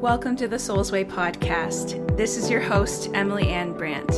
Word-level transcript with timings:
Welcome 0.00 0.36
to 0.36 0.48
the 0.48 0.58
Soul's 0.58 0.92
Way 0.92 1.04
podcast. 1.04 2.16
This 2.16 2.36
is 2.36 2.50
your 2.50 2.60
host, 2.60 3.10
Emily 3.14 3.48
Anne 3.48 3.72
Brant. 3.72 4.10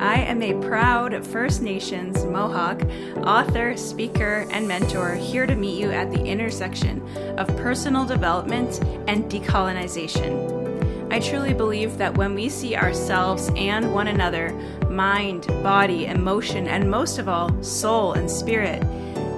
I 0.00 0.20
am 0.20 0.42
a 0.42 0.54
proud 0.66 1.26
First 1.26 1.60
Nations 1.60 2.24
Mohawk 2.24 2.80
author, 3.26 3.76
speaker, 3.76 4.46
and 4.50 4.66
mentor 4.66 5.14
here 5.14 5.46
to 5.46 5.54
meet 5.54 5.78
you 5.78 5.90
at 5.90 6.10
the 6.10 6.24
intersection 6.24 7.02
of 7.36 7.48
personal 7.58 8.06
development 8.06 8.80
and 9.08 9.24
decolonization. 9.30 11.12
I 11.12 11.18
truly 11.18 11.52
believe 11.52 11.98
that 11.98 12.16
when 12.16 12.34
we 12.34 12.48
see 12.48 12.76
ourselves 12.76 13.50
and 13.56 13.92
one 13.92 14.08
another, 14.08 14.50
mind, 14.88 15.46
body, 15.62 16.06
emotion, 16.06 16.68
and 16.68 16.90
most 16.90 17.18
of 17.18 17.28
all, 17.28 17.62
soul 17.62 18.14
and 18.14 18.30
spirit, 18.30 18.82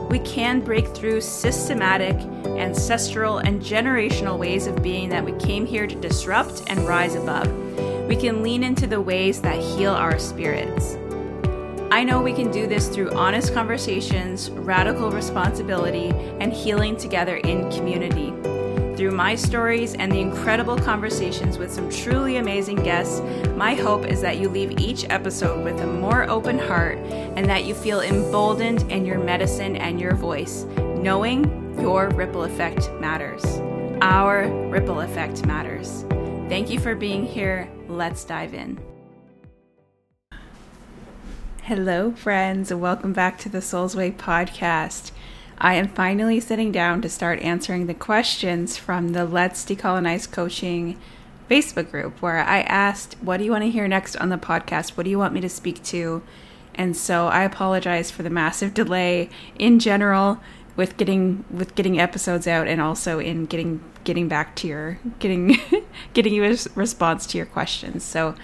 we 0.09 0.19
can 0.21 0.61
break 0.61 0.89
through 0.89 1.21
systematic, 1.21 2.17
ancestral, 2.57 3.39
and 3.39 3.61
generational 3.61 4.39
ways 4.39 4.67
of 4.67 4.83
being 4.83 5.09
that 5.09 5.25
we 5.25 5.33
came 5.33 5.67
here 5.67 5.87
to 5.87 5.95
disrupt 5.97 6.63
and 6.69 6.87
rise 6.87 7.15
above. 7.15 7.49
We 8.07 8.17
can 8.17 8.43
lean 8.43 8.63
into 8.63 8.87
the 8.87 9.01
ways 9.01 9.41
that 9.43 9.59
heal 9.61 9.93
our 9.93 10.19
spirits. 10.19 10.97
I 11.91 12.05
know 12.05 12.21
we 12.21 12.33
can 12.33 12.51
do 12.51 12.67
this 12.67 12.89
through 12.89 13.13
honest 13.13 13.55
conversations, 13.55 14.51
radical 14.51 15.11
responsibility, 15.11 16.11
and 16.41 16.53
healing 16.53 16.97
together 16.97 17.37
in 17.39 17.71
community. 17.71 18.33
Through 18.97 19.11
my 19.11 19.35
stories 19.35 19.95
and 19.95 20.11
the 20.11 20.21
incredible 20.21 20.79
conversations 20.79 21.59
with 21.59 21.71
some 21.71 21.91
truly 21.91 22.39
amazing 22.39 22.77
guests, 22.77 23.21
my 23.55 23.75
hope 23.75 24.07
is 24.07 24.23
that 24.23 24.39
you 24.39 24.49
leave 24.49 24.81
each 24.81 25.05
episode 25.11 25.63
with 25.63 25.79
a 25.83 25.87
more 25.87 26.29
open 26.31 26.59
heart 26.59 26.97
and 26.97 27.45
that 27.45 27.67
you 27.67 27.75
feel 27.75 28.01
emboldened 28.01 28.91
in 28.91 29.05
your 29.05 29.19
medicine 29.19 29.77
and 29.77 30.01
your 30.01 30.15
voice, 30.15 30.65
knowing 30.97 31.79
your 31.79 32.09
ripple 32.09 32.45
effect 32.45 32.91
matters. 32.93 33.45
Our 34.01 34.49
ripple 34.71 35.03
effect 35.03 35.45
matters. 35.45 36.07
Thank 36.49 36.71
you 36.71 36.81
for 36.81 36.95
being 36.95 37.27
here. 37.27 37.69
Let's 37.89 38.25
dive 38.25 38.55
in. 38.55 38.81
Hello, 41.65 42.13
friends, 42.13 42.71
and 42.71 42.81
welcome 42.81 43.13
back 43.13 43.37
to 43.41 43.51
the 43.51 43.61
Soul's 43.61 43.95
Way 43.95 44.11
podcast. 44.11 45.11
I 45.59 45.75
am 45.75 45.89
finally 45.89 46.39
sitting 46.41 46.71
down 46.71 47.01
to 47.03 47.09
start 47.09 47.41
answering 47.41 47.87
the 47.87 47.95
questions 47.95 48.77
from 48.77 49.11
the 49.11 49.25
Let's 49.25 49.65
Decolonize 49.65 50.31
Coaching 50.31 50.99
Facebook 51.51 51.91
group 51.91 52.21
where 52.21 52.39
I 52.39 52.61
asked, 52.63 53.17
What 53.23 53.39
do 53.39 53.45
you 53.45 53.53
want 53.53 53.65
to 53.65 53.71
hear 53.71 53.89
next 53.89 54.17
on 54.17 54.29
the 54.29 54.37
podcast? 54.37 54.97
What 54.97 55.05
do 55.05 55.11
you 55.11 55.19
want 55.19 55.33
me 55.33 55.41
to 55.41 55.49
speak 55.49 55.83
to? 55.85 56.23
And 56.75 56.95
so 56.95 57.29
I 57.29 57.43
apologize 57.43 58.11
for 58.11 58.23
the 58.23 58.29
massive 58.29 58.75
delay 58.75 59.31
in 59.59 59.79
general 59.79 60.41
with 60.77 60.99
getting 60.99 61.45
with 61.51 61.75
getting 61.75 61.99
episodes 61.99 62.47
out 62.47 62.69
and 62.69 62.81
also 62.81 63.19
in 63.19 63.47
getting 63.47 63.83
getting 64.05 64.29
back 64.29 64.55
to 64.57 64.67
your 64.67 64.99
getting 65.21 65.59
getting 66.13 66.35
you 66.35 66.45
a 66.45 66.57
response 66.75 67.27
to 67.29 67.39
your 67.39 67.47
questions. 67.47 68.05
So 68.05 68.35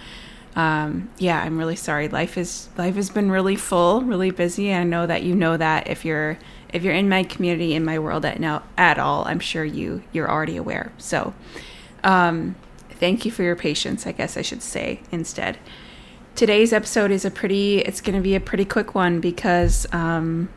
um, 0.56 1.10
yeah, 1.18 1.42
I'm 1.42 1.58
really 1.58 1.76
sorry. 1.76 2.08
Life 2.08 2.38
is 2.38 2.70
life 2.78 2.94
has 2.94 3.10
been 3.10 3.30
really 3.30 3.56
full, 3.56 4.00
really 4.00 4.30
busy. 4.30 4.72
I 4.72 4.84
know 4.84 5.06
that 5.06 5.22
you 5.22 5.34
know 5.34 5.58
that 5.58 5.88
if 5.88 6.06
you're 6.06 6.38
if 6.72 6.82
you're 6.82 6.94
in 6.94 7.08
my 7.08 7.22
community 7.22 7.74
in 7.74 7.84
my 7.84 7.98
world 7.98 8.24
at 8.24 8.40
now 8.40 8.62
at 8.76 8.98
all 8.98 9.24
i'm 9.26 9.40
sure 9.40 9.64
you 9.64 10.02
you're 10.12 10.30
already 10.30 10.56
aware. 10.56 10.92
So 10.98 11.34
um, 12.04 12.56
thank 12.90 13.24
you 13.24 13.30
for 13.30 13.42
your 13.42 13.56
patience 13.56 14.06
i 14.06 14.12
guess 14.12 14.36
i 14.36 14.42
should 14.42 14.62
say 14.62 15.00
instead. 15.10 15.58
Today's 16.34 16.72
episode 16.72 17.10
is 17.10 17.26
a 17.26 17.30
pretty 17.30 17.80
it's 17.80 18.00
going 18.00 18.16
to 18.16 18.22
be 18.22 18.34
a 18.34 18.40
pretty 18.40 18.64
quick 18.64 18.94
one 18.94 19.20
because 19.20 19.86
um, 19.92 20.48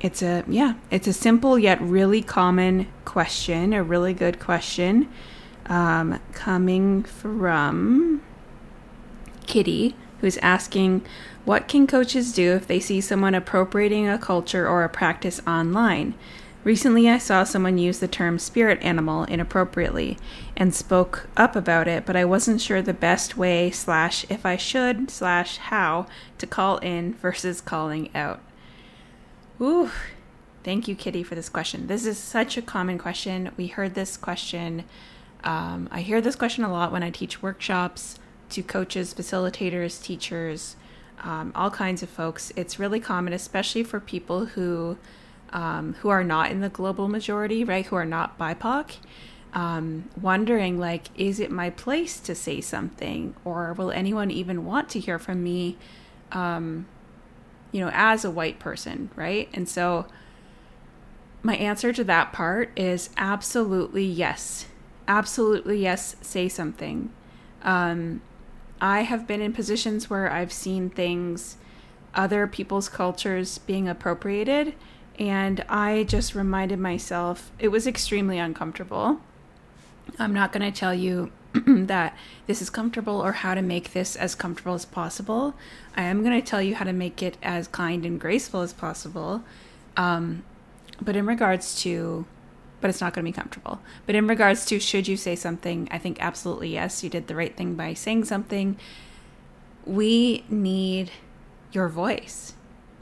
it's 0.00 0.22
a 0.22 0.44
yeah 0.48 0.74
it's 0.90 1.06
a 1.06 1.12
simple 1.12 1.58
yet 1.58 1.80
really 1.80 2.22
common 2.22 2.86
question 3.04 3.72
a 3.72 3.82
really 3.82 4.14
good 4.14 4.40
question 4.40 5.08
um, 5.66 6.20
coming 6.32 7.02
from 7.02 8.22
kitty 9.46 9.94
who's 10.24 10.38
asking 10.38 11.04
what 11.44 11.68
can 11.68 11.86
coaches 11.86 12.32
do 12.32 12.52
if 12.52 12.66
they 12.66 12.80
see 12.80 12.98
someone 12.98 13.34
appropriating 13.34 14.08
a 14.08 14.16
culture 14.16 14.66
or 14.66 14.82
a 14.82 14.88
practice 14.88 15.38
online? 15.46 16.14
Recently, 16.64 17.10
I 17.10 17.18
saw 17.18 17.44
someone 17.44 17.76
use 17.76 17.98
the 17.98 18.08
term 18.08 18.38
spirit 18.38 18.80
animal 18.80 19.24
inappropriately 19.24 20.16
and 20.56 20.74
spoke 20.74 21.28
up 21.36 21.54
about 21.54 21.86
it, 21.88 22.06
but 22.06 22.16
I 22.16 22.24
wasn't 22.24 22.62
sure 22.62 22.80
the 22.80 22.94
best 22.94 23.36
way, 23.36 23.70
slash, 23.70 24.24
if 24.30 24.46
I 24.46 24.56
should, 24.56 25.10
slash, 25.10 25.58
how 25.58 26.06
to 26.38 26.46
call 26.46 26.78
in 26.78 27.12
versus 27.12 27.60
calling 27.60 28.08
out. 28.14 28.40
Ooh, 29.60 29.90
thank 30.62 30.88
you, 30.88 30.94
Kitty, 30.94 31.22
for 31.22 31.34
this 31.34 31.50
question. 31.50 31.86
This 31.86 32.06
is 32.06 32.16
such 32.16 32.56
a 32.56 32.62
common 32.62 32.96
question. 32.96 33.50
We 33.58 33.66
heard 33.66 33.94
this 33.94 34.16
question. 34.16 34.84
Um, 35.44 35.86
I 35.92 36.00
hear 36.00 36.22
this 36.22 36.34
question 36.34 36.64
a 36.64 36.72
lot 36.72 36.92
when 36.92 37.02
I 37.02 37.10
teach 37.10 37.42
workshops 37.42 38.18
to 38.50 38.62
coaches, 38.62 39.14
facilitators, 39.14 40.02
teachers 40.02 40.76
um, 41.24 41.52
all 41.54 41.70
kinds 41.70 42.02
of 42.02 42.08
folks. 42.08 42.52
It's 42.54 42.78
really 42.78 43.00
common, 43.00 43.32
especially 43.32 43.82
for 43.82 43.98
people 43.98 44.46
who 44.46 44.98
um, 45.52 45.94
who 46.00 46.08
are 46.08 46.24
not 46.24 46.50
in 46.50 46.60
the 46.60 46.68
global 46.68 47.08
majority, 47.08 47.62
right? 47.62 47.86
Who 47.86 47.96
are 47.96 48.04
not 48.04 48.38
BIPOC. 48.38 48.96
Um, 49.52 50.10
wondering 50.20 50.80
like, 50.80 51.08
is 51.16 51.38
it 51.38 51.48
my 51.48 51.70
place 51.70 52.18
to 52.20 52.34
say 52.34 52.60
something, 52.60 53.36
or 53.44 53.72
will 53.72 53.92
anyone 53.92 54.32
even 54.32 54.64
want 54.64 54.88
to 54.90 55.00
hear 55.00 55.18
from 55.18 55.44
me? 55.44 55.78
Um, 56.32 56.86
you 57.70 57.80
know, 57.80 57.90
as 57.92 58.24
a 58.24 58.30
white 58.30 58.58
person, 58.58 59.10
right? 59.14 59.48
And 59.54 59.68
so, 59.68 60.06
my 61.42 61.54
answer 61.56 61.92
to 61.92 62.04
that 62.04 62.32
part 62.32 62.70
is 62.76 63.10
absolutely 63.16 64.04
yes, 64.04 64.66
absolutely 65.06 65.80
yes. 65.80 66.16
Say 66.20 66.48
something. 66.48 67.12
Um, 67.62 68.22
I 68.80 69.02
have 69.02 69.26
been 69.26 69.40
in 69.40 69.52
positions 69.52 70.10
where 70.10 70.30
I've 70.30 70.52
seen 70.52 70.90
things, 70.90 71.56
other 72.14 72.46
people's 72.46 72.88
cultures 72.88 73.58
being 73.58 73.88
appropriated, 73.88 74.74
and 75.18 75.64
I 75.68 76.04
just 76.04 76.34
reminded 76.34 76.78
myself 76.78 77.52
it 77.58 77.68
was 77.68 77.86
extremely 77.86 78.38
uncomfortable. 78.38 79.20
I'm 80.18 80.34
not 80.34 80.52
going 80.52 80.70
to 80.70 80.76
tell 80.76 80.94
you 80.94 81.32
that 81.66 82.16
this 82.46 82.60
is 82.60 82.68
comfortable 82.68 83.20
or 83.20 83.32
how 83.32 83.54
to 83.54 83.62
make 83.62 83.92
this 83.92 84.16
as 84.16 84.34
comfortable 84.34 84.74
as 84.74 84.84
possible. 84.84 85.54
I 85.96 86.02
am 86.02 86.22
going 86.22 86.38
to 86.38 86.46
tell 86.46 86.60
you 86.60 86.74
how 86.74 86.84
to 86.84 86.92
make 86.92 87.22
it 87.22 87.36
as 87.42 87.68
kind 87.68 88.04
and 88.04 88.20
graceful 88.20 88.60
as 88.60 88.72
possible. 88.72 89.44
Um, 89.96 90.44
but 91.00 91.16
in 91.16 91.26
regards 91.26 91.80
to 91.82 92.26
but 92.84 92.90
it's 92.90 93.00
not 93.00 93.14
going 93.14 93.24
to 93.24 93.32
be 93.32 93.34
comfortable. 93.34 93.80
But 94.04 94.14
in 94.14 94.26
regards 94.26 94.66
to 94.66 94.78
should 94.78 95.08
you 95.08 95.16
say 95.16 95.36
something, 95.36 95.88
I 95.90 95.96
think 95.96 96.18
absolutely 96.20 96.68
yes, 96.68 97.02
you 97.02 97.08
did 97.08 97.28
the 97.28 97.34
right 97.34 97.56
thing 97.56 97.76
by 97.76 97.94
saying 97.94 98.26
something. 98.26 98.76
We 99.86 100.44
need 100.50 101.10
your 101.72 101.88
voice, 101.88 102.52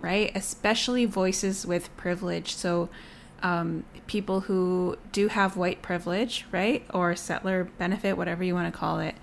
right? 0.00 0.30
Especially 0.36 1.04
voices 1.04 1.66
with 1.66 1.90
privilege. 1.96 2.54
So, 2.54 2.90
um, 3.42 3.82
people 4.06 4.42
who 4.42 4.98
do 5.10 5.26
have 5.26 5.56
white 5.56 5.82
privilege, 5.82 6.46
right? 6.52 6.86
Or 6.94 7.16
settler 7.16 7.64
benefit, 7.64 8.16
whatever 8.16 8.44
you 8.44 8.54
want 8.54 8.72
to 8.72 8.78
call 8.78 9.00
it. 9.00 9.16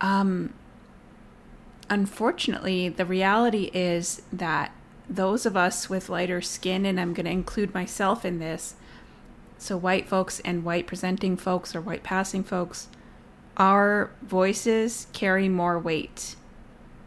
Um, 0.00 0.52
unfortunately, 1.88 2.88
the 2.88 3.06
reality 3.06 3.70
is 3.72 4.20
that 4.32 4.72
those 5.08 5.46
of 5.46 5.56
us 5.56 5.88
with 5.88 6.08
lighter 6.08 6.40
skin, 6.40 6.84
and 6.84 6.98
I'm 6.98 7.14
going 7.14 7.26
to 7.26 7.30
include 7.30 7.72
myself 7.72 8.24
in 8.24 8.40
this, 8.40 8.74
so 9.58 9.76
white 9.76 10.08
folks 10.08 10.40
and 10.40 10.64
white 10.64 10.86
presenting 10.86 11.36
folks 11.36 11.74
or 11.74 11.80
white 11.80 12.02
passing 12.02 12.44
folks, 12.44 12.88
our 13.56 14.10
voices 14.22 15.08
carry 15.12 15.48
more 15.48 15.78
weight 15.78 16.36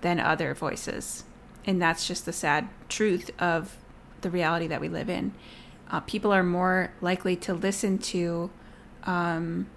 than 0.01 0.19
other 0.19 0.53
voices. 0.53 1.23
And 1.65 1.81
that's 1.81 2.07
just 2.07 2.25
the 2.25 2.33
sad 2.33 2.67
truth 2.89 3.31
of 3.39 3.77
the 4.21 4.29
reality 4.29 4.67
that 4.67 4.81
we 4.81 4.89
live 4.89 5.09
in. 5.09 5.33
Uh, 5.89 6.01
people 6.01 6.31
are 6.31 6.43
more 6.43 6.91
likely 7.01 7.35
to 7.35 7.53
listen 7.53 7.97
to 7.97 8.49
um, 9.03 9.67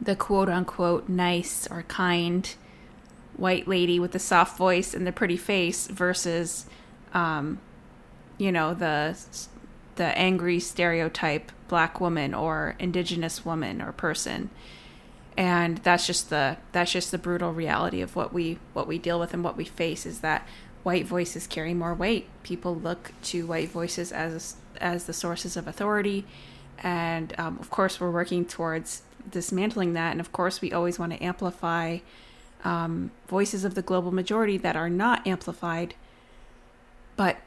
the 0.00 0.16
quote 0.16 0.48
unquote 0.48 1.08
nice 1.08 1.66
or 1.70 1.82
kind 1.84 2.54
white 3.36 3.66
lady 3.66 3.98
with 3.98 4.12
the 4.12 4.18
soft 4.18 4.58
voice 4.58 4.94
and 4.94 5.06
the 5.06 5.12
pretty 5.12 5.36
face 5.36 5.86
versus, 5.86 6.66
um, 7.14 7.60
you 8.38 8.52
know, 8.52 8.74
the 8.74 9.16
the 9.96 10.16
angry 10.18 10.58
stereotype 10.60 11.52
black 11.68 12.00
woman 12.00 12.34
or 12.34 12.76
indigenous 12.78 13.44
woman 13.44 13.80
or 13.80 13.92
person. 13.92 14.50
And 15.36 15.78
that's 15.78 16.06
just 16.06 16.30
the 16.30 16.58
that's 16.72 16.92
just 16.92 17.10
the 17.10 17.18
brutal 17.18 17.52
reality 17.52 18.02
of 18.02 18.14
what 18.14 18.32
we 18.32 18.58
what 18.72 18.86
we 18.86 18.98
deal 18.98 19.18
with 19.18 19.32
and 19.32 19.42
what 19.42 19.56
we 19.56 19.64
face 19.64 20.04
is 20.04 20.20
that 20.20 20.46
white 20.82 21.06
voices 21.06 21.46
carry 21.46 21.72
more 21.72 21.94
weight. 21.94 22.28
People 22.42 22.74
look 22.74 23.12
to 23.22 23.46
white 23.46 23.70
voices 23.70 24.12
as 24.12 24.56
as 24.80 25.04
the 25.04 25.12
sources 25.12 25.56
of 25.56 25.66
authority. 25.66 26.26
And 26.82 27.34
um, 27.38 27.58
of 27.60 27.70
course 27.70 28.00
we're 28.00 28.10
working 28.10 28.44
towards 28.44 29.02
dismantling 29.30 29.94
that. 29.94 30.12
And 30.12 30.20
of 30.20 30.32
course 30.32 30.60
we 30.60 30.72
always 30.72 30.98
want 30.98 31.12
to 31.12 31.22
amplify 31.22 31.98
um, 32.64 33.10
voices 33.28 33.64
of 33.64 33.74
the 33.74 33.82
global 33.82 34.12
majority 34.12 34.58
that 34.58 34.76
are 34.76 34.90
not 34.90 35.26
amplified. 35.26 35.94
But 37.16 37.38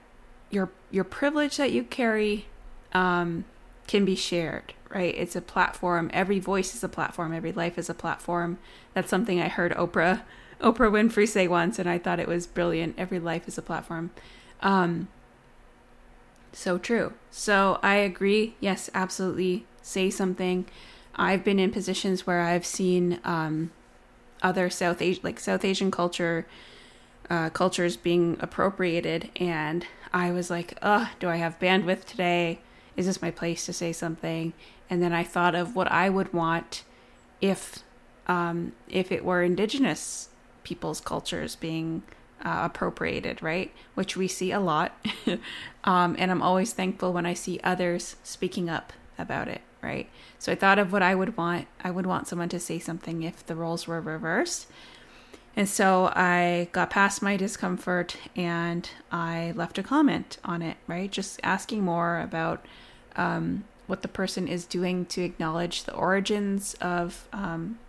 your 0.50 0.70
your 0.92 1.04
privilege 1.04 1.58
that 1.58 1.72
you 1.72 1.84
carry 1.84 2.46
um, 2.94 3.46
can 3.88 4.06
be 4.06 4.16
shared, 4.16 4.74
right? 4.90 5.14
It's 5.16 5.36
a 5.36 5.42
platform. 5.42 6.10
Every 6.14 6.40
voice 6.40 6.74
is 6.74 6.84
a 6.84 6.90
platform. 6.90 7.34
Every 7.34 7.52
life 7.52 7.78
is 7.78 7.90
a 7.90 7.94
platform. 7.94 8.58
That's 8.94 9.10
something 9.10 9.42
I 9.42 9.48
heard 9.48 9.74
Oprah 9.74 10.22
Oprah 10.62 10.92
Winfrey 10.92 11.28
say 11.28 11.48
once, 11.48 11.80
and 11.80 11.90
I 11.90 11.98
thought 11.98 12.20
it 12.20 12.28
was 12.28 12.48
brilliant. 12.48 12.96
Every 12.98 13.20
life 13.20 13.48
is 13.48 13.58
a 13.58 13.62
platform. 13.62 14.12
Um, 14.62 15.10
so 16.54 16.78
true. 16.78 17.14
So 17.30 17.80
I 17.84 17.96
agree. 17.96 18.56
Yes, 18.62 18.90
absolutely. 18.94 19.66
Say 19.82 20.10
something. 20.10 20.66
I've 21.16 21.44
been 21.44 21.60
in 21.60 21.72
positions 21.72 22.26
where 22.26 22.42
I've 22.42 22.66
seen 22.66 23.20
um, 23.24 23.72
other 24.42 24.70
South 24.70 25.02
Asian, 25.02 25.22
like 25.24 25.40
South 25.40 25.66
Asian 25.66 25.92
culture, 25.92 26.46
uh, 27.30 27.50
cultures 27.50 27.98
being 27.98 28.38
appropriated, 28.40 29.30
and 29.38 29.86
I 30.14 30.32
was 30.32 30.50
like, 30.50 30.78
"Ugh, 30.82 31.08
do 31.20 31.30
I 31.30 31.38
have 31.38 31.60
bandwidth 31.60 32.06
today? 32.06 32.60
Is 32.96 33.06
this 33.06 33.22
my 33.22 33.32
place 33.32 33.66
to 33.66 33.74
say 33.74 33.92
something?" 33.94 34.54
And 34.90 35.02
then 35.02 35.14
I 35.14 35.24
thought 35.24 35.56
of 35.56 35.76
what 35.76 35.92
I 35.92 36.10
would 36.10 36.34
want 36.34 36.84
if, 37.42 37.80
um, 38.28 38.74
if 38.88 39.12
it 39.12 39.26
were 39.26 39.42
Indigenous 39.42 40.30
people's 40.64 41.02
cultures 41.02 41.56
being 41.56 42.04
uh, 42.44 42.62
appropriated, 42.64 43.42
right? 43.42 43.74
Which 43.96 44.16
we 44.16 44.28
see 44.28 44.52
a 44.52 44.60
lot. 44.60 44.96
um, 45.84 46.16
and 46.20 46.32
I'm 46.32 46.42
always 46.42 46.74
thankful 46.74 47.14
when 47.14 47.26
I 47.26 47.34
see 47.34 47.60
others 47.64 48.16
speaking 48.24 48.70
up 48.70 48.94
about 49.18 49.48
it, 49.48 49.62
right? 49.82 50.10
So 50.38 50.52
I 50.52 50.56
thought 50.56 50.80
of 50.80 50.92
what 50.92 51.02
I 51.02 51.16
would 51.16 51.38
want. 51.38 51.68
I 51.84 51.92
would 51.92 52.06
want 52.06 52.28
someone 52.28 52.50
to 52.50 52.60
say 52.60 52.80
something 52.80 53.24
if 53.24 53.46
the 53.46 53.56
roles 53.56 53.88
were 53.88 54.02
reversed. 54.02 54.68
And 55.56 55.70
so 55.70 56.12
I 56.14 56.68
got 56.74 56.90
past 56.90 57.22
my 57.22 57.38
discomfort 57.38 58.18
and 58.36 58.90
I 59.12 59.54
left 59.56 59.78
a 59.78 59.84
comment 59.84 60.38
on 60.44 60.62
it, 60.62 60.78
right? 60.86 61.10
Just 61.10 61.40
asking 61.44 61.82
more 61.82 62.20
about 62.20 62.66
um, 63.16 63.64
what 63.88 64.02
the 64.02 64.08
person 64.10 64.48
is 64.48 64.66
doing 64.66 65.06
to 65.08 65.22
acknowledge 65.22 65.86
the 65.86 65.94
origins 65.94 66.74
of 66.82 67.28
um, 67.32 67.80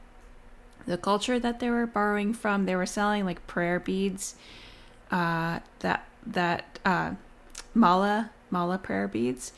the 0.86 0.96
culture 0.96 1.40
that 1.40 1.58
they 1.58 1.68
were 1.68 1.86
borrowing 1.86 2.32
from. 2.32 2.66
They 2.66 2.76
were 2.76 2.86
selling 2.86 3.24
like 3.24 3.46
prayer 3.46 3.80
beads, 3.80 4.36
uh, 5.10 5.60
that 5.80 6.06
that 6.24 6.78
uh, 6.84 7.12
mala 7.74 8.30
mala 8.50 8.78
prayer 8.78 9.08
beads, 9.08 9.52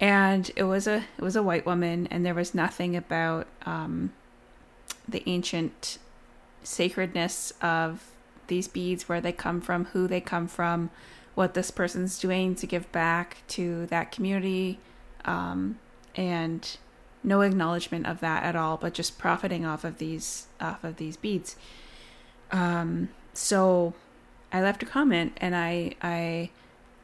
and 0.00 0.50
it 0.56 0.64
was 0.64 0.86
a 0.86 1.04
it 1.16 1.22
was 1.22 1.36
a 1.36 1.42
white 1.42 1.66
woman, 1.66 2.08
and 2.10 2.26
there 2.26 2.34
was 2.34 2.54
nothing 2.54 2.96
about 2.96 3.46
um, 3.64 4.12
the 5.08 5.22
ancient 5.28 5.98
sacredness 6.66 7.52
of 7.62 8.10
these 8.48 8.68
beads, 8.68 9.08
where 9.08 9.20
they 9.20 9.32
come 9.32 9.60
from, 9.60 9.86
who 9.86 10.06
they 10.06 10.20
come 10.20 10.48
from, 10.48 10.90
what 11.34 11.54
this 11.54 11.70
person's 11.70 12.18
doing 12.18 12.54
to 12.56 12.66
give 12.66 12.90
back 12.92 13.38
to 13.48 13.86
that 13.86 14.12
community, 14.12 14.78
um, 15.24 15.78
and 16.14 16.78
no 17.22 17.40
acknowledgement 17.40 18.06
of 18.06 18.20
that 18.20 18.42
at 18.44 18.56
all, 18.56 18.76
but 18.76 18.94
just 18.94 19.18
profiting 19.18 19.64
off 19.64 19.84
of 19.84 19.98
these 19.98 20.46
off 20.60 20.84
of 20.84 20.96
these 20.96 21.16
beads. 21.16 21.56
Um, 22.52 23.08
so 23.32 23.94
I 24.52 24.62
left 24.62 24.82
a 24.82 24.86
comment 24.86 25.32
and 25.38 25.54
I 25.54 25.94
I 26.00 26.50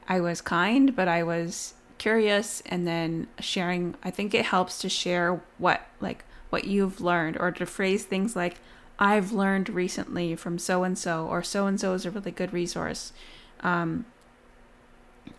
I 0.09 0.21
was 0.21 0.41
kind, 0.41 0.95
but 0.95 1.09
I 1.09 1.23
was 1.23 1.75
curious 1.99 2.63
and 2.67 2.87
then 2.87 3.29
sharing 3.39 3.95
I 4.03 4.11
think 4.11 4.35
it 4.35 4.47
helps 4.47 4.79
to 4.79 4.89
share 4.89 5.41
what 5.59 5.87
like 6.01 6.25
what 6.51 6.65
you've 6.65 7.01
learned 7.01 7.37
or 7.39 7.51
to 7.51 7.67
phrase 7.67 8.05
things 8.05 8.35
like 8.37 8.57
I've 9.03 9.33
learned 9.33 9.69
recently 9.69 10.37
from 10.37 10.61
so 10.61 10.85
and 10.85 10.97
so 10.97 11.27
or 11.27 11.43
so 11.43 11.67
and 11.67 11.81
so 11.81 11.93
is 11.93 12.07
a 12.07 12.11
really 12.13 12.31
good 12.31 12.53
resource. 12.53 13.13
Um, 13.59 14.07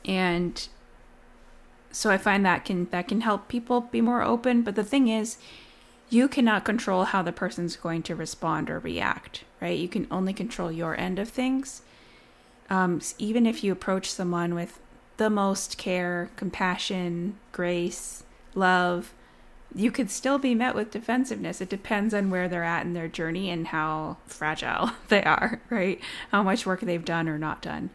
and 0.04 0.68
so 1.90 2.12
I 2.12 2.18
find 2.18 2.46
that 2.46 2.66
can 2.66 2.90
that 2.92 3.08
can 3.08 3.22
help 3.22 3.48
people 3.48 3.80
be 3.80 4.02
more 4.02 4.22
open. 4.22 4.64
But 4.64 4.76
the 4.76 4.84
thing 4.84 5.08
is, 5.08 5.38
you 6.10 6.28
cannot 6.28 6.66
control 6.66 7.06
how 7.06 7.22
the 7.22 7.32
person's 7.32 7.78
going 7.78 8.04
to 8.04 8.16
respond 8.16 8.70
or 8.70 8.80
react, 8.80 9.46
right? 9.62 9.80
You 9.80 9.88
can 9.88 10.08
only 10.12 10.34
control 10.34 10.70
your 10.70 11.00
end 11.00 11.18
of 11.18 11.30
things. 11.30 11.84
Um, 12.70 13.00
even 13.18 13.46
if 13.46 13.64
you 13.64 13.72
approach 13.72 14.12
someone 14.12 14.56
with 14.56 14.82
the 15.16 15.30
most 15.30 15.78
care, 15.78 16.32
compassion, 16.36 17.38
grace, 17.54 18.26
love, 18.56 19.14
you 19.76 19.92
could 19.92 20.10
still 20.10 20.38
be 20.38 20.54
met 20.54 20.76
with 20.76 20.92
defensiveness. 20.92 21.62
It 21.62 21.70
depends 21.70 22.14
on 22.14 22.30
where 22.30 22.48
they're 22.48 22.64
at 22.64 22.86
in 22.86 22.94
their 22.94 23.08
journey 23.08 23.50
and 23.50 23.68
how 23.68 24.18
fragile 24.28 24.92
they 25.10 25.24
are, 25.24 25.62
right? 25.70 26.00
How 26.32 26.44
much 26.44 26.66
work 26.66 26.82
they've 26.82 27.04
done 27.04 27.28
or 27.28 27.38
not 27.38 27.62
done. 27.62 27.90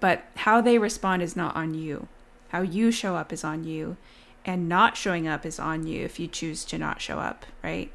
But 0.00 0.24
how 0.36 0.60
they 0.60 0.78
respond 0.78 1.22
is 1.22 1.34
not 1.34 1.56
on 1.56 1.74
you. 1.74 2.08
How 2.50 2.62
you 2.62 2.90
show 2.90 3.16
up 3.16 3.32
is 3.32 3.44
on 3.44 3.64
you, 3.64 3.96
and 4.44 4.68
not 4.68 4.96
showing 4.96 5.26
up 5.28 5.44
is 5.44 5.58
on 5.58 5.86
you 5.86 6.04
if 6.04 6.18
you 6.18 6.26
choose 6.28 6.64
to 6.66 6.78
not 6.78 7.00
show 7.02 7.18
up, 7.18 7.44
right? 7.62 7.90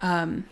Um, 0.00 0.44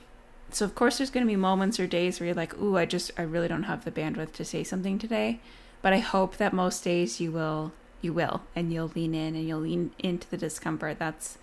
so 0.51 0.65
of 0.65 0.75
course 0.75 0.99
there's 0.99 1.11
going 1.11 1.25
to 1.25 1.31
be 1.31 1.37
moments 1.37 1.81
or 1.81 1.87
days 1.87 2.19
where 2.19 2.27
you're 2.27 2.35
like, 2.35 2.59
"Ooh, 2.59 2.77
I 2.77 2.85
just 2.85 3.11
I 3.17 3.23
really 3.23 3.49
don't 3.49 3.63
have 3.63 3.85
the 3.85 3.91
bandwidth 3.91 4.33
to 4.33 4.45
say 4.45 4.65
something 4.65 4.99
today." 4.99 5.41
But 5.83 5.93
I 5.93 5.99
hope 5.99 6.37
that 6.37 6.53
most 6.53 6.85
days 6.85 7.21
you 7.21 7.31
will 7.31 7.73
you 8.03 8.13
will 8.13 8.43
and 8.55 8.73
you'll 8.73 8.93
lean 8.95 9.15
in 9.15 9.35
and 9.35 9.47
you'll 9.47 9.61
lean 9.61 9.93
into 9.99 10.29
the 10.29 10.37
discomfort. 10.37 10.99
That's 10.99 11.39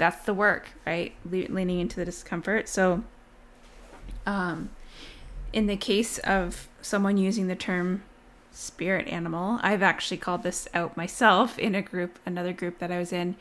that's 0.00 0.24
the 0.24 0.34
work, 0.34 0.70
right? 0.84 1.12
Le- 1.24 1.46
leaning 1.48 1.78
into 1.78 1.96
the 1.96 2.04
discomfort. 2.04 2.68
So 2.68 3.04
um 4.26 4.70
in 5.52 5.66
the 5.66 5.76
case 5.76 6.18
of 6.18 6.68
someone 6.82 7.16
using 7.16 7.46
the 7.46 7.56
term 7.56 8.02
spirit 8.52 9.06
animal. 9.08 9.58
I've 9.62 9.82
actually 9.82 10.16
called 10.16 10.42
this 10.42 10.68
out 10.74 10.96
myself 10.96 11.58
in 11.58 11.74
a 11.74 11.82
group, 11.82 12.18
another 12.26 12.52
group 12.52 12.78
that 12.78 12.90
I 12.90 12.98
was 12.98 13.12
in. 13.12 13.36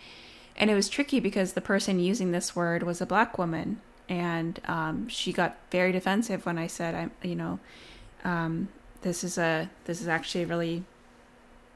And 0.55 0.69
it 0.69 0.75
was 0.75 0.89
tricky 0.89 1.19
because 1.19 1.53
the 1.53 1.61
person 1.61 1.99
using 1.99 2.31
this 2.31 2.55
word 2.55 2.83
was 2.83 3.01
a 3.01 3.05
black 3.05 3.37
woman. 3.37 3.81
And 4.07 4.59
um, 4.65 5.07
she 5.07 5.31
got 5.31 5.57
very 5.71 5.91
defensive 5.91 6.45
when 6.45 6.57
I 6.57 6.67
said, 6.67 6.95
I'm, 6.95 7.11
you 7.21 7.35
know, 7.35 7.59
um, 8.23 8.69
this 9.01 9.23
is 9.23 9.37
a, 9.37 9.69
this 9.85 10.01
is 10.01 10.07
actually 10.07 10.43
a 10.43 10.47
really 10.47 10.83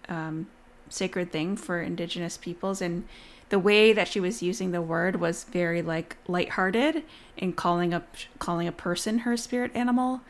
um, 0.10 0.48
sacred 0.90 1.32
thing 1.32 1.56
for 1.56 1.82
indigenous 1.82 2.38
peoples. 2.38 2.82
And 2.82 3.08
the 3.50 3.60
way 3.60 3.94
that 3.94 4.07
she 4.07 4.19
was 4.19 4.42
using 4.42 4.72
the 4.72 4.81
word 4.81 5.19
was 5.19 5.44
very 5.45 5.81
like 5.81 6.18
lighthearted 6.28 7.04
in 7.38 7.54
calling 7.54 7.94
up, 7.94 8.16
calling 8.40 8.68
a 8.68 8.72
person 8.72 9.19
her 9.19 9.38
spirit 9.38 9.72
animal 9.75 10.22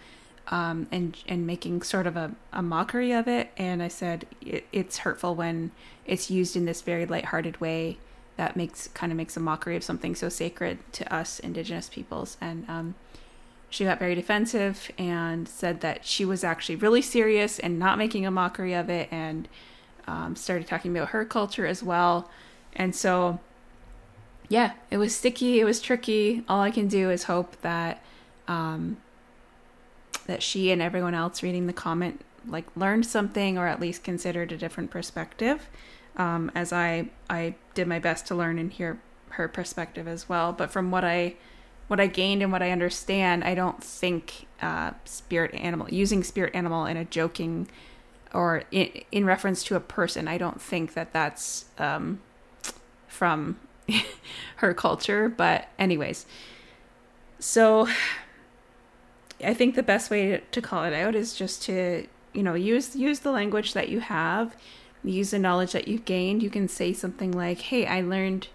um, 0.50 0.88
and 0.92 1.18
and 1.27 1.48
making 1.48 1.81
sort 1.81 2.07
of 2.07 2.18
a, 2.18 2.31
a 2.51 2.62
mockery 2.62 3.12
of 3.12 3.27
it. 3.27 3.51
And 3.57 3.81
I 3.81 3.88
said 3.88 4.25
it, 4.42 4.65
it's 4.71 5.00
hurtful 5.00 5.36
when 5.36 5.71
it's 6.06 6.30
used 6.30 6.56
in 6.56 6.65
this 6.65 6.81
very 6.81 7.06
lighthearted 7.06 7.62
way 7.62 7.98
that 8.36 8.56
makes 8.56 8.88
kind 8.89 9.12
of 9.12 9.18
makes 9.18 9.38
a 9.38 9.39
mockery 9.39 9.75
of 9.75 9.83
something 9.83 10.16
so 10.16 10.27
sacred 10.30 10.80
to 10.94 11.13
us 11.13 11.39
Indigenous 11.39 11.88
peoples. 11.89 12.38
And 12.42 12.68
um, 12.68 12.95
she 13.69 13.85
got 13.85 13.99
very 13.99 14.16
defensive 14.16 14.92
and 14.97 15.47
said 15.47 15.81
that 15.81 16.06
she 16.06 16.26
was 16.26 16.44
actually 16.44 16.76
really 16.76 17.02
serious 17.02 17.57
and 17.59 17.80
not 17.80 17.97
making 17.97 18.26
a 18.26 18.31
mockery 18.31 18.73
of 18.73 18.90
it, 18.90 19.07
and 19.11 19.47
um, 20.07 20.35
started 20.35 20.68
talking 20.68 20.95
about 20.95 21.09
her 21.09 21.26
culture 21.26 21.66
as 21.66 21.81
well. 21.81 22.30
And 22.75 22.95
so, 22.95 23.39
yeah, 24.49 24.73
it 24.89 24.97
was 24.97 25.15
sticky. 25.15 25.59
It 25.59 25.65
was 25.65 25.80
tricky. 25.80 26.44
All 26.47 26.61
I 26.61 26.71
can 26.71 26.87
do 26.87 27.09
is 27.09 27.23
hope 27.23 27.61
that 27.61 28.03
um, 28.47 28.97
that 30.25 30.44
she 30.44 30.71
and 30.71 30.81
everyone 30.81 31.13
else 31.13 31.44
reading 31.44 31.68
the 31.68 31.73
comment 31.73 32.21
like 32.45 32.65
learned 32.75 33.06
something 33.06 33.57
or 33.57 33.68
at 33.68 33.80
least 33.80 34.03
considered 34.03 34.51
a 34.51 34.57
different 34.57 34.92
perspective 34.92 35.69
um, 36.18 36.51
as 36.53 36.71
I 36.73 37.09
I 37.30 37.56
did 37.73 37.87
my 37.87 37.99
best 37.99 38.27
to 38.27 38.35
learn 38.35 38.59
and 38.59 38.71
hear 38.71 38.99
her 39.30 39.47
perspective 39.47 40.07
as 40.07 40.30
well. 40.30 40.53
But 40.53 40.71
from 40.71 40.92
what 40.92 41.03
I 41.03 41.35
what 41.87 41.99
I 41.99 42.07
gained 42.07 42.42
and 42.42 42.51
what 42.51 42.63
I 42.63 42.71
understand, 42.71 43.44
I 43.44 43.56
don't 43.56 43.83
think 43.83 44.47
uh, 44.61 44.92
spirit 45.06 45.53
animal 45.53 45.87
using 45.89 46.23
spirit 46.23 46.56
animal 46.56 46.85
in 46.85 46.97
a 46.97 47.06
joking 47.06 47.68
or 48.33 48.63
in, 48.71 49.03
in 49.11 49.25
reference 49.25 49.63
to 49.65 49.75
a 49.75 49.80
person. 49.80 50.27
I 50.27 50.37
don't 50.37 50.61
think 50.61 50.94
that 50.94 51.13
that's 51.13 51.65
um, 51.77 52.21
from 53.14 53.58
her 54.58 54.74
culture. 54.74 55.30
But 55.30 55.68
anyways, 55.80 56.26
so 57.40 57.88
I 59.44 59.54
think 59.54 59.76
the 59.76 59.84
best 59.84 60.10
way 60.10 60.42
to 60.52 60.62
call 60.62 60.84
it 60.84 60.94
out 60.94 61.16
is 61.16 61.34
just 61.36 61.64
to, 61.64 62.08
you 62.34 62.44
know, 62.44 62.54
use 62.54 62.96
use 62.96 63.20
the 63.20 63.32
language 63.32 63.74
that 63.74 63.90
you 63.90 64.00
have, 64.00 64.56
use 65.04 65.32
the 65.32 65.40
knowledge 65.40 65.74
that 65.74 65.88
you've 65.88 66.06
gained. 66.06 66.44
You 66.44 66.50
can 66.50 66.68
say 66.68 66.94
something 66.94 67.32
like, 67.32 67.60
"Hey, 67.60 67.86
I 67.86 68.02
learned, 68.02 68.48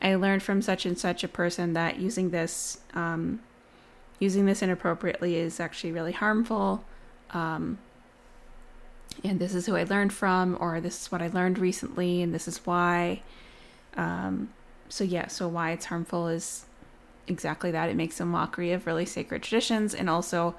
I 0.00 0.14
learned 0.14 0.42
from 0.42 0.62
such 0.62 0.86
and 0.86 0.98
such 0.98 1.22
a 1.22 1.28
person 1.28 1.74
that 1.74 1.98
using 1.98 2.30
this, 2.30 2.78
um, 2.94 3.40
using 4.18 4.46
this 4.46 4.62
inappropriately 4.62 5.36
is 5.36 5.60
actually 5.60 5.92
really 5.92 6.12
harmful." 6.12 6.84
Um, 7.30 7.78
and 9.24 9.38
this 9.38 9.54
is 9.54 9.66
who 9.66 9.76
I 9.76 9.84
learned 9.84 10.12
from, 10.12 10.56
or 10.60 10.80
this 10.80 11.02
is 11.02 11.12
what 11.12 11.22
I 11.22 11.28
learned 11.28 11.58
recently, 11.58 12.22
and 12.22 12.34
this 12.34 12.48
is 12.48 12.64
why. 12.66 13.22
Um, 13.96 14.52
so 14.88 15.04
yeah, 15.04 15.28
so 15.28 15.48
why 15.48 15.70
it's 15.72 15.86
harmful 15.86 16.28
is 16.28 16.66
exactly 17.26 17.70
that. 17.70 17.88
It 17.88 17.96
makes 17.96 18.20
a 18.20 18.24
mockery 18.24 18.72
of 18.72 18.86
really 18.86 19.06
sacred 19.06 19.42
traditions, 19.42 19.94
and 19.94 20.10
also 20.10 20.54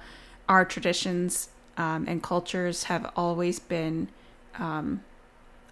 our 0.50 0.66
traditions 0.66 1.50
um, 1.78 2.06
and 2.08 2.22
cultures 2.22 2.86
have 2.86 3.12
always 3.16 3.60
been 3.60 4.10
um, 4.58 5.04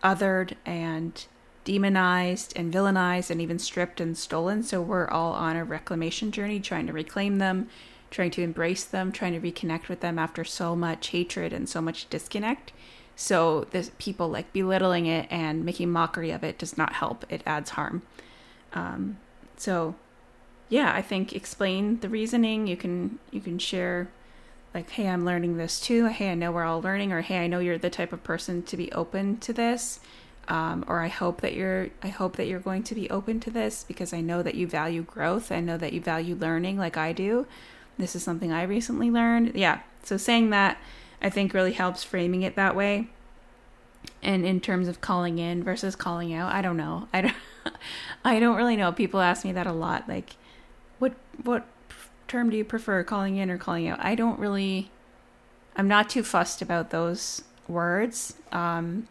othered 0.04 0.56
and 0.66 1.26
demonized 1.64 2.54
and 2.56 2.74
villainized 2.74 3.30
and 3.30 3.42
even 3.42 3.60
stripped 3.60 4.02
and 4.02 4.18
stolen. 4.18 4.64
So 4.64 4.82
we're 4.82 5.08
all 5.08 5.34
on 5.34 5.56
a 5.56 5.64
reclamation 5.64 6.32
journey 6.32 6.60
trying 6.60 6.88
to 6.88 6.94
reclaim 6.94 7.38
them, 7.38 7.70
trying 8.10 8.32
to 8.32 8.42
embrace 8.42 8.84
them, 8.84 9.12
trying 9.12 9.40
to 9.40 9.52
reconnect 9.52 9.88
with 9.88 10.00
them 10.00 10.18
after 10.18 10.44
so 10.44 10.76
much 10.76 11.10
hatred 11.10 11.54
and 11.54 11.70
so 11.70 11.82
much 11.82 12.10
disconnect. 12.10 12.72
So 13.16 13.68
there's 13.72 13.90
people 13.92 14.30
like 14.30 14.52
belittling 14.54 15.06
it 15.06 15.28
and 15.30 15.64
making 15.64 15.92
mockery 15.92 16.32
of 16.32 16.44
it 16.44 16.58
does 16.58 16.78
not 16.78 16.94
help. 16.94 17.26
It 17.30 17.42
adds 17.46 17.72
harm. 17.72 18.02
Um, 18.74 19.18
so 19.58 19.96
yeah, 20.70 20.94
I 20.94 21.02
think 21.02 21.34
explain 21.34 22.00
the 22.00 22.10
reasoning. 22.10 22.66
You 22.66 22.78
can 22.78 23.20
you 23.30 23.42
can 23.42 23.60
share 23.60 24.10
like, 24.74 24.90
hey, 24.92 25.08
I'm 25.08 25.26
learning 25.26 25.58
this 25.58 25.82
too. 25.82 26.06
Hey, 26.06 26.32
I 26.32 26.36
know 26.36 26.52
we're 26.52 26.64
all 26.64 26.82
learning, 26.82 27.12
or 27.12 27.22
hey, 27.22 27.40
I 27.40 27.48
know 27.48 27.60
you're 27.60 27.78
the 27.78 27.90
type 27.90 28.14
of 28.14 28.24
person 28.24 28.64
to 28.64 28.78
be 28.78 28.92
open 28.94 29.38
to 29.40 29.54
this. 29.54 30.00
Um, 30.48 30.84
or 30.88 31.02
I 31.02 31.08
hope 31.08 31.42
that 31.42 31.54
you're 31.54 31.90
I 32.02 32.08
hope 32.08 32.38
that 32.38 32.48
you're 32.48 32.60
going 32.60 32.84
to 32.84 32.96
be 32.96 33.10
open 33.10 33.40
to 33.42 33.52
this 33.52 33.84
because 33.84 34.14
I 34.14 34.22
know 34.22 34.42
that 34.42 34.56
you 34.56 34.66
value 34.66 35.04
growth. 35.04 35.52
I 35.52 35.60
know 35.60 35.78
that 35.78 35.94
you 35.94 36.02
value 36.02 36.36
learning 36.36 36.78
like 36.78 36.98
I 36.98 37.14
do. 37.14 37.46
This 37.98 38.16
is 38.16 38.24
something 38.24 38.52
I 38.52 38.64
recently 38.64 39.12
learned. 39.12 39.54
Yeah. 39.56 39.82
So 40.04 40.18
saying 40.18 40.50
that 40.50 40.78
I 41.22 41.30
think 41.30 41.54
really 41.54 41.74
helps 41.74 42.04
framing 42.04 42.42
it 42.42 42.56
that 42.56 42.76
way. 42.76 43.10
And 44.24 44.46
in 44.46 44.60
terms 44.60 44.88
of 44.88 45.02
calling 45.02 45.40
in 45.40 45.64
versus 45.64 45.96
calling 45.96 46.34
out, 46.34 46.52
I 46.52 46.62
don't 46.62 46.78
know. 46.78 47.08
I 47.14 47.22
don't 47.22 47.36
I 48.26 48.40
don't 48.40 48.58
really 48.58 48.76
know. 48.76 48.92
People 48.92 49.20
ask 49.20 49.46
me 49.46 49.52
that 49.52 49.68
a 49.68 49.72
lot 49.72 50.10
like 50.10 50.36
what 51.00 51.14
what 51.44 51.66
term 52.32 52.50
do 52.50 52.56
you 52.56 52.64
prefer, 52.64 53.04
calling 53.04 53.36
in 53.36 53.52
or 53.52 53.58
calling 53.58 53.88
out? 53.90 54.00
I 54.02 54.16
don't 54.16 54.40
really, 54.40 54.90
I'm 55.76 55.88
not 55.88 56.10
too 56.10 56.24
fussed 56.24 56.62
about 56.62 56.90
those 56.90 57.44
words. 57.68 58.36
Um, 58.54 59.10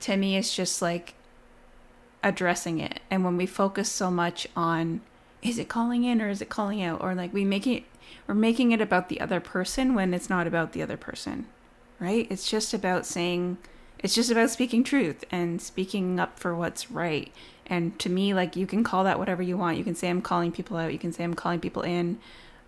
to 0.00 0.16
me, 0.18 0.36
it's 0.36 0.54
just 0.54 0.82
like 0.82 1.14
addressing 2.22 2.80
it. 2.80 3.00
And 3.10 3.24
when 3.24 3.38
we 3.38 3.46
focus 3.46 3.90
so 3.90 4.10
much 4.10 4.46
on, 4.54 5.00
is 5.42 5.58
it 5.58 5.70
calling 5.70 6.04
in 6.04 6.20
or 6.20 6.28
is 6.28 6.42
it 6.42 6.50
calling 6.50 6.82
out? 6.82 7.02
Or 7.02 7.14
like 7.14 7.32
we 7.32 7.46
make 7.46 7.66
it, 7.66 7.84
we're 8.26 8.34
making 8.34 8.72
it 8.72 8.80
about 8.80 9.08
the 9.08 9.20
other 9.20 9.40
person 9.40 9.94
when 9.94 10.14
it's 10.14 10.30
not 10.30 10.46
about 10.46 10.72
the 10.72 10.82
other 10.82 10.96
person, 10.96 11.46
right? 11.98 12.26
It's 12.30 12.50
just 12.50 12.74
about 12.74 13.06
saying, 13.06 13.58
it's 13.98 14.14
just 14.14 14.30
about 14.30 14.50
speaking 14.50 14.84
truth 14.84 15.24
and 15.30 15.60
speaking 15.60 16.18
up 16.18 16.38
for 16.38 16.54
what's 16.54 16.90
right 16.90 17.32
and 17.66 17.98
to 18.00 18.10
me, 18.10 18.34
like 18.34 18.56
you 18.56 18.66
can 18.66 18.84
call 18.84 19.04
that 19.04 19.18
whatever 19.18 19.42
you 19.42 19.56
want. 19.56 19.78
You 19.78 19.84
can 19.84 19.94
say 19.94 20.08
I'm 20.08 20.22
calling 20.22 20.52
people 20.52 20.76
out. 20.76 20.92
You 20.92 20.98
can 20.98 21.12
say 21.12 21.24
I'm 21.24 21.34
calling 21.34 21.60
people 21.60 21.82
in. 21.82 22.18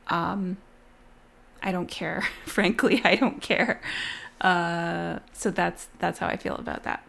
Um, 0.08 0.56
I 1.62 1.72
don't 1.72 1.88
care. 1.88 2.26
Frankly, 2.46 3.02
I 3.04 3.16
don't 3.16 3.42
care. 3.42 3.80
Uh, 4.40 5.18
so 5.32 5.50
that's 5.50 5.88
that's 5.98 6.18
how 6.18 6.26
I 6.26 6.36
feel 6.36 6.56
about 6.56 6.84
that. 6.84 7.02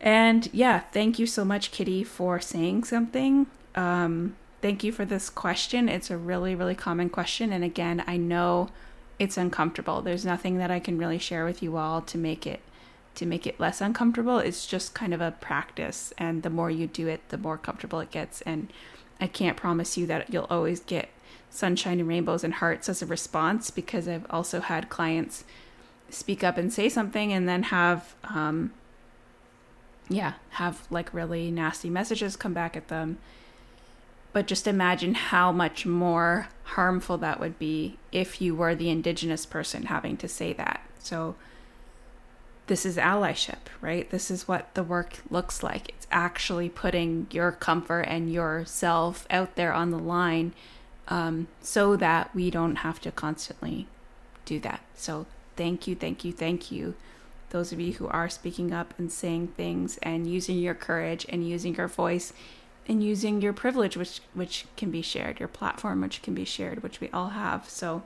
And 0.00 0.48
yeah, 0.52 0.80
thank 0.92 1.18
you 1.18 1.26
so 1.26 1.44
much, 1.44 1.70
Kitty, 1.70 2.04
for 2.04 2.40
saying 2.40 2.84
something. 2.84 3.46
Um, 3.74 4.36
thank 4.64 4.82
you 4.82 4.90
for 4.90 5.04
this 5.04 5.28
question. 5.28 5.90
It's 5.90 6.10
a 6.10 6.16
really, 6.16 6.54
really 6.54 6.74
common 6.74 7.10
question. 7.10 7.52
And 7.52 7.62
again, 7.62 8.02
I 8.06 8.16
know 8.16 8.70
it's 9.18 9.36
uncomfortable. 9.36 10.00
There's 10.00 10.24
nothing 10.24 10.56
that 10.56 10.70
I 10.70 10.80
can 10.80 10.96
really 10.96 11.18
share 11.18 11.44
with 11.44 11.62
you 11.62 11.76
all 11.76 12.00
to 12.00 12.16
make 12.16 12.46
it 12.46 12.60
to 13.16 13.26
make 13.26 13.46
it 13.46 13.60
less 13.60 13.82
uncomfortable. 13.82 14.38
It's 14.38 14.66
just 14.66 14.94
kind 14.94 15.12
of 15.12 15.20
a 15.20 15.32
practice. 15.32 16.14
And 16.16 16.42
the 16.42 16.48
more 16.48 16.70
you 16.70 16.86
do 16.86 17.08
it, 17.08 17.28
the 17.28 17.36
more 17.36 17.58
comfortable 17.58 18.00
it 18.00 18.10
gets. 18.10 18.40
And 18.40 18.72
I 19.20 19.26
can't 19.26 19.58
promise 19.58 19.98
you 19.98 20.06
that 20.06 20.32
you'll 20.32 20.46
always 20.48 20.80
get 20.80 21.10
sunshine 21.50 22.00
and 22.00 22.08
rainbows 22.08 22.42
and 22.42 22.54
hearts 22.54 22.88
as 22.88 23.02
a 23.02 23.06
response 23.06 23.70
because 23.70 24.08
I've 24.08 24.26
also 24.30 24.60
had 24.60 24.88
clients 24.88 25.44
speak 26.08 26.42
up 26.42 26.56
and 26.56 26.72
say 26.72 26.88
something 26.88 27.34
and 27.34 27.46
then 27.46 27.64
have, 27.64 28.14
um, 28.24 28.72
yeah, 30.08 30.32
have 30.52 30.86
like 30.88 31.12
really 31.12 31.50
nasty 31.50 31.90
messages 31.90 32.34
come 32.34 32.54
back 32.54 32.78
at 32.78 32.88
them. 32.88 33.18
But 34.34 34.48
just 34.48 34.66
imagine 34.66 35.14
how 35.14 35.52
much 35.52 35.86
more 35.86 36.48
harmful 36.64 37.16
that 37.18 37.38
would 37.38 37.56
be 37.56 37.98
if 38.10 38.40
you 38.42 38.54
were 38.54 38.74
the 38.74 38.90
indigenous 38.90 39.46
person 39.46 39.84
having 39.84 40.16
to 40.18 40.28
say 40.28 40.52
that. 40.54 40.82
So, 40.98 41.36
this 42.66 42.84
is 42.84 42.96
allyship, 42.96 43.68
right? 43.80 44.10
This 44.10 44.32
is 44.32 44.48
what 44.48 44.74
the 44.74 44.82
work 44.82 45.18
looks 45.30 45.62
like. 45.62 45.90
It's 45.90 46.08
actually 46.10 46.68
putting 46.68 47.28
your 47.30 47.52
comfort 47.52 48.02
and 48.02 48.32
yourself 48.32 49.24
out 49.30 49.54
there 49.54 49.72
on 49.72 49.90
the 49.90 49.98
line 49.98 50.52
um, 51.06 51.46
so 51.60 51.94
that 51.94 52.34
we 52.34 52.50
don't 52.50 52.76
have 52.76 53.00
to 53.02 53.12
constantly 53.12 53.86
do 54.44 54.58
that. 54.60 54.80
So, 54.96 55.26
thank 55.54 55.86
you, 55.86 55.94
thank 55.94 56.24
you, 56.24 56.32
thank 56.32 56.72
you. 56.72 56.94
Those 57.50 57.70
of 57.70 57.78
you 57.78 57.92
who 57.92 58.08
are 58.08 58.28
speaking 58.28 58.72
up 58.72 58.94
and 58.98 59.12
saying 59.12 59.48
things 59.56 59.96
and 60.02 60.26
using 60.26 60.58
your 60.58 60.74
courage 60.74 61.24
and 61.28 61.48
using 61.48 61.76
your 61.76 61.86
voice 61.86 62.32
and 62.86 63.02
using 63.02 63.40
your 63.40 63.52
privilege, 63.52 63.96
which 63.96 64.20
which 64.34 64.66
can 64.76 64.90
be 64.90 65.02
shared, 65.02 65.40
your 65.40 65.48
platform, 65.48 66.00
which 66.00 66.22
can 66.22 66.34
be 66.34 66.44
shared, 66.44 66.82
which 66.82 67.00
we 67.00 67.08
all 67.10 67.30
have. 67.30 67.68
So, 67.68 68.02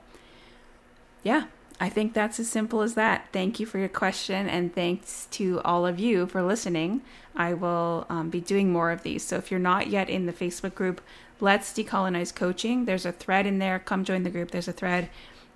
yeah, 1.23 1.45
I 1.79 1.89
think 1.89 2.13
that's 2.13 2.39
as 2.39 2.49
simple 2.49 2.81
as 2.81 2.95
that. 2.95 3.27
Thank 3.31 3.59
you 3.59 3.65
for 3.65 3.77
your 3.77 3.89
question, 3.89 4.49
and 4.49 4.73
thanks 4.73 5.27
to 5.31 5.61
all 5.61 5.85
of 5.85 5.99
you 5.99 6.27
for 6.27 6.41
listening. 6.41 7.01
I 7.35 7.53
will 7.53 8.05
um, 8.09 8.29
be 8.29 8.41
doing 8.41 8.71
more 8.71 8.91
of 8.91 9.03
these. 9.03 9.23
So 9.23 9.37
if 9.37 9.49
you're 9.49 9.59
not 9.61 9.87
yet 9.87 10.09
in 10.09 10.25
the 10.25 10.33
Facebook 10.33 10.75
group, 10.75 10.99
Let's 11.39 11.71
Decolonize 11.71 12.35
Coaching, 12.35 12.83
there's 12.83 13.05
a 13.05 13.13
thread 13.13 13.45
in 13.45 13.59
there. 13.59 13.79
Come 13.79 14.03
join 14.03 14.23
the 14.23 14.29
group. 14.29 14.51
There's 14.51 14.67
a 14.67 14.73
thread, 14.73 15.09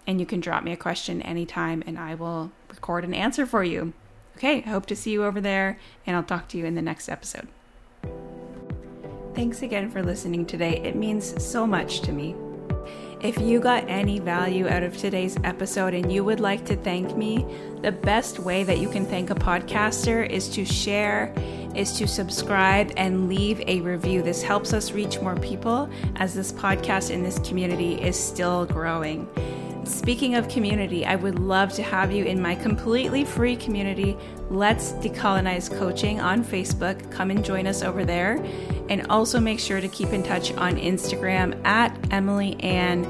and 0.07 0.19
you 0.21 0.25
can 0.25 0.39
drop 0.39 0.63
me 0.63 0.71
a 0.71 0.77
question 0.77 1.21
anytime, 1.21 1.83
and 1.85 1.99
I 1.99 2.15
will 2.15 2.51
record 2.69 3.03
an 3.03 3.13
answer 3.13 3.45
for 3.45 3.65
you. 3.65 3.91
Okay, 4.37 4.63
I 4.63 4.69
hope 4.69 4.85
to 4.87 4.95
see 4.95 5.11
you 5.11 5.25
over 5.25 5.41
there, 5.41 5.77
and 6.07 6.15
I'll 6.15 6.23
talk 6.23 6.47
to 6.49 6.57
you 6.57 6.65
in 6.65 6.75
the 6.75 6.81
next 6.81 7.09
episode. 7.09 7.49
Thanks 9.35 9.63
again 9.63 9.89
for 9.89 10.03
listening 10.03 10.45
today. 10.45 10.79
It 10.83 10.95
means 10.95 11.43
so 11.43 11.65
much 11.65 12.01
to 12.01 12.11
me. 12.11 12.35
If 13.19 13.39
you 13.39 13.59
got 13.59 13.89
any 13.89 14.19
value 14.19 14.67
out 14.67 14.83
of 14.83 14.95
today's 14.95 15.37
episode 15.43 15.95
and 15.95 16.11
you 16.11 16.23
would 16.23 16.39
like 16.39 16.65
to 16.65 16.75
thank 16.75 17.17
me, 17.17 17.43
the 17.81 17.91
best 17.91 18.37
way 18.37 18.63
that 18.63 18.77
you 18.77 18.89
can 18.89 19.07
thank 19.07 19.31
a 19.31 19.35
podcaster 19.35 20.29
is 20.29 20.47
to 20.49 20.65
share, 20.65 21.33
is 21.73 21.93
to 21.93 22.07
subscribe, 22.07 22.91
and 22.95 23.27
leave 23.27 23.59
a 23.61 23.81
review. 23.81 24.21
This 24.21 24.43
helps 24.43 24.71
us 24.71 24.91
reach 24.91 25.19
more 25.19 25.35
people 25.37 25.89
as 26.17 26.35
this 26.35 26.51
podcast 26.51 27.09
in 27.09 27.23
this 27.23 27.39
community 27.39 27.95
is 27.95 28.21
still 28.21 28.67
growing. 28.67 29.27
Speaking 29.85 30.35
of 30.35 30.47
community, 30.47 31.05
I 31.05 31.15
would 31.15 31.39
love 31.39 31.73
to 31.73 31.83
have 31.83 32.11
you 32.11 32.25
in 32.25 32.41
my 32.41 32.55
completely 32.55 33.25
free 33.25 33.55
community, 33.55 34.17
Let's 34.49 34.93
Decolonize 34.93 35.75
Coaching 35.77 36.19
on 36.19 36.43
Facebook. 36.43 37.11
Come 37.11 37.31
and 37.31 37.43
join 37.43 37.67
us 37.67 37.83
over 37.83 38.05
there. 38.05 38.43
And 38.89 39.05
also 39.07 39.39
make 39.39 39.59
sure 39.59 39.81
to 39.81 39.87
keep 39.87 40.09
in 40.09 40.23
touch 40.23 40.53
on 40.53 40.77
Instagram 40.77 41.63
at 41.65 41.97
Emily 42.11 42.55
Anne 42.61 43.05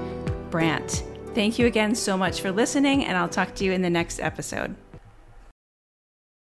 Brant. 0.49 1.03
Thank 1.33 1.57
you 1.57 1.65
again 1.65 1.95
so 1.95 2.15
much 2.17 2.41
for 2.41 2.51
listening, 2.51 3.05
and 3.05 3.17
I'll 3.17 3.29
talk 3.29 3.55
to 3.55 3.63
you 3.63 3.71
in 3.71 3.81
the 3.81 3.89
next 3.89 4.19
episode. 4.19 4.75